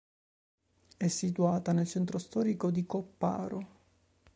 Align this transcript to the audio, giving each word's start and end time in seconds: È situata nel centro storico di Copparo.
È 0.97 1.07
situata 1.07 1.73
nel 1.73 1.85
centro 1.85 2.17
storico 2.17 2.71
di 2.71 2.87
Copparo. 2.87 3.67